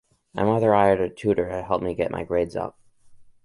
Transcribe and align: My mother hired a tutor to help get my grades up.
My 0.33 0.41
mother 0.41 0.73
hired 0.73 0.99
a 0.99 1.09
tutor 1.11 1.47
to 1.47 1.61
help 1.61 1.83
get 1.95 2.09
my 2.09 2.23
grades 2.23 2.55
up. 2.55 2.75